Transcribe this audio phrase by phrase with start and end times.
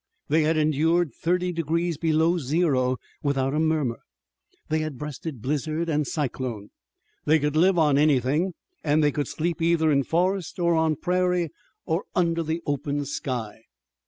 [0.29, 3.99] They had endured thirty degrees below zero without a murmur,
[4.67, 6.71] they had breasted blizzard and cyclone,
[7.25, 11.49] they could live on anything, and they could sleep either in forest or on prairie,
[12.15, 13.59] under the open sky.